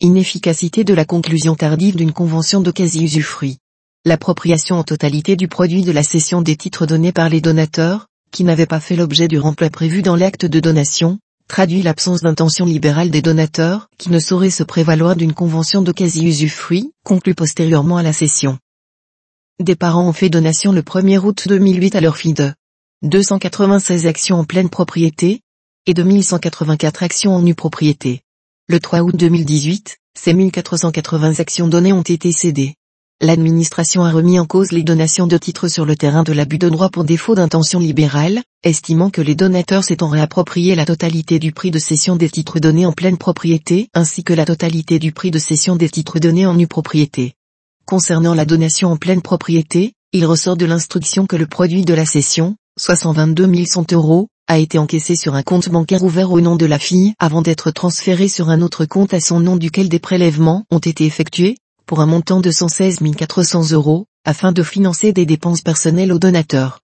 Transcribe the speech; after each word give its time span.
Inefficacité 0.00 0.84
de 0.84 0.94
la 0.94 1.04
conclusion 1.04 1.56
tardive 1.56 1.96
d'une 1.96 2.12
convention 2.12 2.60
de 2.60 2.70
quasi-usufruit. 2.70 3.58
L'appropriation 4.04 4.76
en 4.76 4.84
totalité 4.84 5.34
du 5.34 5.48
produit 5.48 5.82
de 5.82 5.90
la 5.90 6.04
cession 6.04 6.40
des 6.40 6.54
titres 6.54 6.86
donnés 6.86 7.10
par 7.10 7.28
les 7.28 7.40
donateurs, 7.40 8.06
qui 8.30 8.44
n'avaient 8.44 8.64
pas 8.64 8.78
fait 8.78 8.94
l'objet 8.94 9.26
du 9.26 9.40
remploi 9.40 9.70
prévu 9.70 10.02
dans 10.02 10.14
l'acte 10.14 10.46
de 10.46 10.60
donation, 10.60 11.18
traduit 11.48 11.82
l'absence 11.82 12.20
d'intention 12.20 12.64
libérale 12.64 13.10
des 13.10 13.22
donateurs, 13.22 13.88
qui 13.98 14.10
ne 14.10 14.20
sauraient 14.20 14.50
se 14.50 14.62
prévaloir 14.62 15.16
d'une 15.16 15.32
convention 15.32 15.82
de 15.82 15.90
quasi-usufruit, 15.90 16.92
conclue 17.04 17.34
postérieurement 17.34 17.96
à 17.96 18.04
la 18.04 18.12
cession. 18.12 18.56
Des 19.58 19.74
parents 19.74 20.08
ont 20.08 20.12
fait 20.12 20.30
donation 20.30 20.70
le 20.70 20.82
1er 20.82 21.18
août 21.18 21.48
2008 21.48 21.96
à 21.96 22.00
leur 22.00 22.16
fille 22.16 22.34
de 22.34 22.52
296 23.02 24.06
actions 24.06 24.38
en 24.38 24.44
pleine 24.44 24.70
propriété, 24.70 25.40
et 25.86 25.94
de 25.94 26.04
1184 26.04 27.02
actions 27.02 27.34
en 27.34 27.42
nue 27.42 27.56
propriété. 27.56 28.22
Le 28.70 28.80
3 28.80 29.00
août 29.00 29.16
2018, 29.16 29.96
ces 30.12 30.34
1480 30.34 31.40
actions 31.40 31.68
données 31.68 31.94
ont 31.94 32.02
été 32.02 32.32
cédées. 32.32 32.74
L'administration 33.22 34.04
a 34.04 34.10
remis 34.10 34.38
en 34.38 34.44
cause 34.44 34.72
les 34.72 34.82
donations 34.82 35.26
de 35.26 35.38
titres 35.38 35.68
sur 35.68 35.86
le 35.86 35.96
terrain 35.96 36.22
de 36.22 36.34
l'abus 36.34 36.58
de 36.58 36.68
droit 36.68 36.90
pour 36.90 37.04
défaut 37.04 37.34
d'intention 37.34 37.78
libérale, 37.80 38.42
estimant 38.62 39.08
que 39.08 39.22
les 39.22 39.34
donateurs 39.34 39.84
s'étant 39.84 40.08
réapproprié 40.08 40.74
la 40.74 40.84
totalité 40.84 41.38
du 41.38 41.52
prix 41.52 41.70
de 41.70 41.78
cession 41.78 42.16
des 42.16 42.28
titres 42.28 42.60
donnés 42.60 42.84
en 42.84 42.92
pleine 42.92 43.16
propriété 43.16 43.88
ainsi 43.94 44.22
que 44.22 44.34
la 44.34 44.44
totalité 44.44 44.98
du 44.98 45.12
prix 45.12 45.30
de 45.30 45.38
cession 45.38 45.74
des 45.74 45.88
titres 45.88 46.18
donnés 46.18 46.44
en 46.44 46.52
nue 46.52 46.66
propriété. 46.66 47.32
Concernant 47.86 48.34
la 48.34 48.44
donation 48.44 48.92
en 48.92 48.98
pleine 48.98 49.22
propriété, 49.22 49.94
il 50.12 50.26
ressort 50.26 50.58
de 50.58 50.66
l'instruction 50.66 51.26
que 51.26 51.36
le 51.36 51.46
produit 51.46 51.86
de 51.86 51.94
la 51.94 52.04
cession, 52.04 52.54
soit 52.78 52.96
122 52.96 53.64
100 53.66 53.92
euros, 53.92 54.28
a 54.46 54.58
été 54.58 54.78
encaissé 54.78 55.16
sur 55.16 55.34
un 55.34 55.42
compte 55.42 55.68
bancaire 55.68 56.02
ouvert 56.02 56.32
au 56.32 56.40
nom 56.40 56.56
de 56.56 56.64
la 56.64 56.78
fille 56.78 57.12
avant 57.18 57.42
d'être 57.42 57.70
transféré 57.70 58.28
sur 58.28 58.48
un 58.48 58.62
autre 58.62 58.86
compte 58.86 59.12
à 59.12 59.20
son 59.20 59.40
nom 59.40 59.56
duquel 59.56 59.88
des 59.88 59.98
prélèvements 59.98 60.64
ont 60.70 60.78
été 60.78 61.04
effectués, 61.04 61.58
pour 61.86 62.00
un 62.00 62.06
montant 62.06 62.40
de 62.40 62.50
116 62.50 63.00
400 63.16 63.72
euros, 63.72 64.06
afin 64.24 64.52
de 64.52 64.62
financer 64.62 65.12
des 65.12 65.26
dépenses 65.26 65.60
personnelles 65.60 66.12
aux 66.12 66.18
donateurs. 66.18 66.80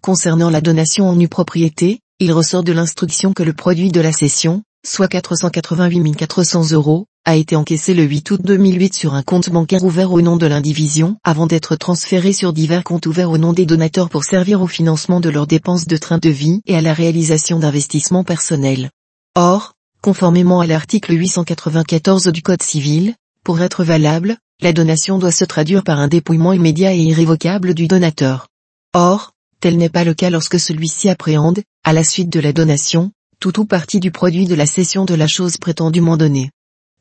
Concernant 0.00 0.50
la 0.50 0.60
donation 0.60 1.08
en 1.08 1.16
nue 1.16 1.28
propriété, 1.28 2.00
il 2.20 2.32
ressort 2.32 2.62
de 2.62 2.72
l'instruction 2.72 3.32
que 3.32 3.42
le 3.42 3.52
produit 3.52 3.90
de 3.90 4.00
la 4.00 4.12
cession, 4.12 4.62
soit 4.86 5.08
488 5.08 6.14
400 6.14 6.70
euros, 6.72 7.06
a 7.28 7.36
été 7.36 7.56
encaissé 7.56 7.92
le 7.92 8.04
8 8.04 8.30
août 8.30 8.40
2008 8.42 8.94
sur 8.94 9.12
un 9.12 9.22
compte 9.22 9.50
bancaire 9.50 9.84
ouvert 9.84 10.12
au 10.12 10.22
nom 10.22 10.38
de 10.38 10.46
l'indivision 10.46 11.18
avant 11.24 11.46
d'être 11.46 11.76
transféré 11.76 12.32
sur 12.32 12.54
divers 12.54 12.84
comptes 12.84 13.04
ouverts 13.04 13.30
au 13.30 13.36
nom 13.36 13.52
des 13.52 13.66
donateurs 13.66 14.08
pour 14.08 14.24
servir 14.24 14.62
au 14.62 14.66
financement 14.66 15.20
de 15.20 15.28
leurs 15.28 15.46
dépenses 15.46 15.86
de 15.86 15.98
train 15.98 16.16
de 16.16 16.30
vie 16.30 16.62
et 16.66 16.74
à 16.74 16.80
la 16.80 16.94
réalisation 16.94 17.58
d'investissements 17.58 18.24
personnels. 18.24 18.88
Or, 19.34 19.74
conformément 20.00 20.60
à 20.60 20.66
l'article 20.66 21.12
894 21.12 22.28
du 22.28 22.40
Code 22.40 22.62
civil, 22.62 23.14
pour 23.44 23.60
être 23.60 23.84
valable, 23.84 24.38
la 24.62 24.72
donation 24.72 25.18
doit 25.18 25.30
se 25.30 25.44
traduire 25.44 25.84
par 25.84 25.98
un 25.98 26.08
dépouillement 26.08 26.54
immédiat 26.54 26.94
et 26.94 27.02
irrévocable 27.02 27.74
du 27.74 27.88
donateur. 27.88 28.48
Or, 28.94 29.32
tel 29.60 29.76
n'est 29.76 29.90
pas 29.90 30.04
le 30.04 30.14
cas 30.14 30.30
lorsque 30.30 30.58
celui-ci 30.58 31.10
appréhende, 31.10 31.60
à 31.84 31.92
la 31.92 32.04
suite 32.04 32.30
de 32.30 32.40
la 32.40 32.54
donation, 32.54 33.12
tout 33.38 33.60
ou 33.60 33.66
partie 33.66 34.00
du 34.00 34.12
produit 34.12 34.46
de 34.46 34.54
la 34.54 34.64
cession 34.64 35.04
de 35.04 35.14
la 35.14 35.26
chose 35.26 35.58
prétendument 35.58 36.16
donnée. 36.16 36.48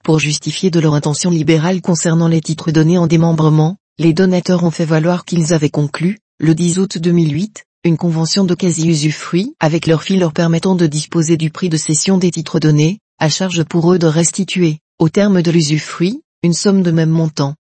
Pour 0.08 0.20
justifier 0.20 0.72
de 0.72 0.80
leur 0.80 0.94
intention 0.94 1.30
libérale 1.30 1.82
concernant 1.82 2.30
les 2.30 2.40
titres 2.40 2.72
donnés 2.72 2.98
en 2.98 3.08
démembrement, 3.08 3.76
les 4.00 4.14
donateurs 4.14 4.64
ont 4.64 4.72
fait 4.72 4.86
valoir 4.86 5.26
qu'ils 5.26 5.52
avaient 5.52 5.70
conclu, 5.70 6.20
le 6.40 6.56
10 6.56 6.80
août 6.80 6.98
2008, 6.98 7.66
une 7.84 7.98
convention 7.98 8.46
de 8.46 8.56
quasi-usufruit 8.56 9.54
avec 9.60 9.86
leur 9.86 10.04
fille 10.04 10.18
leur 10.18 10.32
permettant 10.32 10.76
de 10.76 10.88
disposer 10.88 11.36
du 11.36 11.50
prix 11.50 11.68
de 11.68 11.76
cession 11.76 12.18
des 12.18 12.32
titres 12.32 12.62
donnés, 12.62 13.00
à 13.20 13.28
charge 13.28 13.66
pour 13.66 13.92
eux 13.92 14.00
de 14.00 14.08
restituer, 14.08 14.80
au 14.98 15.10
terme 15.10 15.42
de 15.42 15.52
l'usufruit, 15.52 16.22
une 16.42 16.54
somme 16.54 16.84
de 16.84 16.92
même 16.92 17.10
montant. 17.10 17.56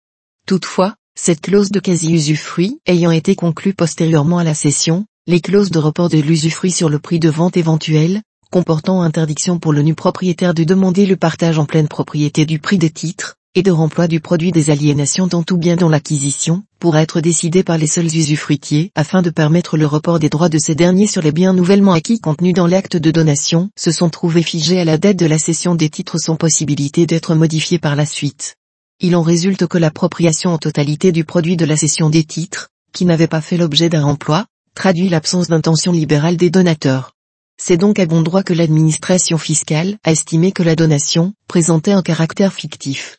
Toutefois, 0.46 0.96
cette 1.18 1.40
clause 1.40 1.70
de 1.70 1.80
quasi-usufruit 1.80 2.78
ayant 2.84 3.10
été 3.10 3.36
conclue 3.36 3.72
postérieurement 3.72 4.36
à 4.36 4.44
la 4.44 4.52
cession, 4.52 5.06
les 5.26 5.40
clauses 5.40 5.70
de 5.70 5.78
report 5.78 6.10
de 6.10 6.18
l'usufruit 6.18 6.72
sur 6.72 6.90
le 6.90 6.98
prix 6.98 7.20
de 7.20 7.30
vente 7.30 7.56
éventuel, 7.56 8.20
comportant 8.54 9.02
interdiction 9.02 9.58
pour 9.58 9.72
le 9.72 9.82
nu 9.82 9.96
propriétaire 9.96 10.54
de 10.54 10.62
demander 10.62 11.06
le 11.06 11.16
partage 11.16 11.58
en 11.58 11.64
pleine 11.64 11.88
propriété 11.88 12.46
du 12.46 12.60
prix 12.60 12.78
des 12.78 12.90
titres, 12.90 13.34
et 13.56 13.64
de 13.64 13.72
remploi 13.72 14.06
du 14.06 14.20
produit 14.20 14.52
des 14.52 14.70
aliénations 14.70 15.26
dans 15.26 15.42
tout 15.42 15.56
bien 15.56 15.74
dans 15.74 15.88
l'acquisition, 15.88 16.62
pour 16.78 16.96
être 16.96 17.20
décidé 17.20 17.64
par 17.64 17.78
les 17.78 17.88
seuls 17.88 18.14
usufruitiers 18.16 18.92
afin 18.94 19.22
de 19.22 19.30
permettre 19.30 19.76
le 19.76 19.86
report 19.86 20.20
des 20.20 20.28
droits 20.28 20.48
de 20.48 20.58
ces 20.58 20.76
derniers 20.76 21.08
sur 21.08 21.20
les 21.20 21.32
biens 21.32 21.52
nouvellement 21.52 21.94
acquis 21.94 22.20
contenus 22.20 22.54
dans 22.54 22.68
l'acte 22.68 22.96
de 22.96 23.10
donation, 23.10 23.70
se 23.76 23.90
sont 23.90 24.08
trouvés 24.08 24.44
figés 24.44 24.78
à 24.78 24.84
la 24.84 24.98
date 24.98 25.16
de 25.16 25.26
la 25.26 25.38
cession 25.38 25.74
des 25.74 25.90
titres 25.90 26.18
sans 26.18 26.36
possibilité 26.36 27.06
d'être 27.06 27.34
modifiés 27.34 27.80
par 27.80 27.96
la 27.96 28.06
suite. 28.06 28.54
Il 29.00 29.16
en 29.16 29.22
résulte 29.22 29.66
que 29.66 29.78
l'appropriation 29.78 30.50
en 30.52 30.58
totalité 30.58 31.10
du 31.10 31.24
produit 31.24 31.56
de 31.56 31.64
la 31.64 31.76
cession 31.76 32.08
des 32.08 32.22
titres, 32.22 32.68
qui 32.92 33.04
n'avait 33.04 33.26
pas 33.26 33.40
fait 33.40 33.56
l'objet 33.56 33.88
d'un 33.88 34.04
remploi, 34.04 34.46
traduit 34.76 35.08
l'absence 35.08 35.48
d'intention 35.48 35.90
libérale 35.90 36.36
des 36.36 36.50
donateurs. 36.50 37.13
C'est 37.56 37.76
donc 37.76 37.98
à 37.98 38.06
bon 38.06 38.22
droit 38.22 38.42
que 38.42 38.52
l'administration 38.52 39.38
fiscale 39.38 39.96
a 40.02 40.12
estimé 40.12 40.52
que 40.52 40.62
la 40.62 40.74
donation 40.74 41.34
présentait 41.48 41.92
un 41.92 42.02
caractère 42.02 42.52
fictif. 42.52 43.18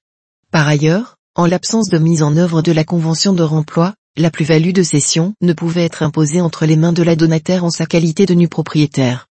Par 0.51 0.68
ailleurs, 0.68 1.16
en 1.35 1.46
l'absence 1.46 1.90
de 1.90 1.97
mise 1.97 2.22
en 2.22 2.35
œuvre 2.38 2.62
de 2.62 2.72
la 2.72 2.84
convention 2.84 3.34
de 3.34 3.44
remploi, 3.44 3.96
la 4.18 4.31
plus-value 4.31 4.72
de 4.72 4.84
cession 4.84 5.34
ne 5.41 5.53
pouvait 5.53 5.85
être 5.85 6.03
imposée 6.03 6.41
entre 6.41 6.66
les 6.66 6.75
mains 6.75 6.94
de 6.94 7.03
la 7.03 7.16
donataire 7.16 7.66
en 7.66 7.69
sa 7.69 7.85
qualité 7.85 8.25
de 8.25 8.34
nu 8.34 8.47
propriétaire. 8.47 9.28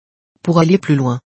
Pour 0.44 0.60
aller 0.60 0.78
plus 0.78 0.96
loin, 0.96 1.20